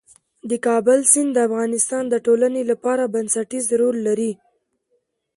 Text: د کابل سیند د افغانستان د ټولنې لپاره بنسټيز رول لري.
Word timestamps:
د 0.49 0.51
کابل 0.65 0.99
سیند 1.11 1.29
د 1.33 1.37
افغانستان 1.47 2.03
د 2.09 2.15
ټولنې 2.25 2.61
لپاره 2.71 3.11
بنسټيز 3.13 3.65
رول 3.81 3.97
لري. 4.07 4.31